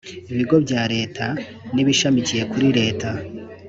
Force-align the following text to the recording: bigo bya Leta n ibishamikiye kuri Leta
bigo 0.35 0.55
bya 0.65 0.81
Leta 0.93 1.25
n 1.73 1.75
ibishamikiye 1.83 2.43
kuri 2.51 2.67
Leta 2.79 3.09